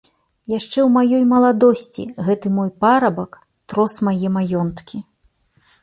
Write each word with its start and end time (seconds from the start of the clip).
Яшчэ 0.51 0.79
ў 0.83 0.85
маёй 0.95 1.23
маладосці 1.33 2.07
гэты 2.29 2.47
мой 2.57 2.73
парабак 2.87 3.39
трос 3.75 3.93
мае 4.09 4.27
маёнткі. 4.41 4.97